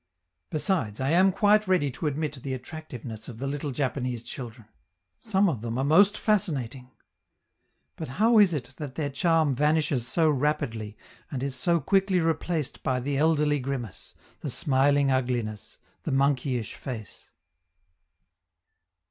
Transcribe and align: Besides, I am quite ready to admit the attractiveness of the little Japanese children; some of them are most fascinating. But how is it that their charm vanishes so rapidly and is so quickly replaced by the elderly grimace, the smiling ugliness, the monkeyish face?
Besides, 0.49 0.99
I 0.99 1.11
am 1.11 1.31
quite 1.31 1.67
ready 1.67 1.91
to 1.91 2.07
admit 2.07 2.41
the 2.41 2.55
attractiveness 2.55 3.27
of 3.27 3.37
the 3.37 3.45
little 3.45 3.69
Japanese 3.69 4.23
children; 4.23 4.65
some 5.19 5.47
of 5.47 5.61
them 5.61 5.77
are 5.77 5.83
most 5.83 6.17
fascinating. 6.17 6.89
But 7.97 8.07
how 8.17 8.39
is 8.39 8.51
it 8.51 8.73
that 8.77 8.95
their 8.95 9.11
charm 9.11 9.53
vanishes 9.53 10.07
so 10.07 10.27
rapidly 10.27 10.97
and 11.29 11.43
is 11.43 11.55
so 11.55 11.79
quickly 11.79 12.19
replaced 12.19 12.81
by 12.81 12.99
the 12.99 13.19
elderly 13.19 13.59
grimace, 13.59 14.15
the 14.39 14.49
smiling 14.49 15.11
ugliness, 15.11 15.77
the 16.01 16.11
monkeyish 16.11 16.73
face? 16.73 17.29